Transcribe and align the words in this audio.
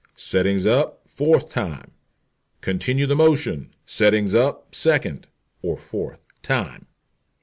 "settings 0.15 0.65
up, 0.65 1.07
fourth 1.07 1.49
time! 1.49 1.91
"Continue 2.61 3.05
the 3.05 3.15
motion, 3.15 3.71
settings 3.85 4.33
up 4.33 4.73
second 4.73 5.27
(or 5.61 5.77
fourth) 5.77 6.21
time!" 6.41 6.87